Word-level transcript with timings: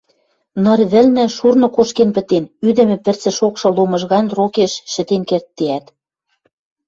Ныр 0.63 0.79
вӹлнӹ 0.91 1.25
шурны 1.35 1.67
кошкен 1.75 2.09
пӹтен, 2.15 2.43
ӱдӹмӹ 2.67 2.97
пӹрцӹ 3.03 3.29
шокшы 3.37 3.67
ломыж 3.75 4.03
гань 4.11 4.29
рокеш 4.37 4.73
шӹтен 4.93 5.21
керддеӓт 5.29 5.85